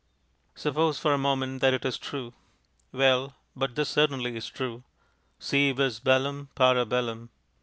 Suppose 0.55 0.97
for 0.97 1.13
a 1.13 1.17
moment 1.19 1.61
that 1.61 1.75
it 1.75 1.85
is 1.85 1.99
true. 1.99 2.33
Well, 2.91 3.35
but 3.55 3.75
this 3.75 3.89
certainly 3.89 4.35
is 4.35 4.49
true: 4.49 4.83
_Si 5.39 5.75
vis 5.75 5.99
bellum, 5.99 6.49
para 6.55 6.87
bellum. 6.87 7.29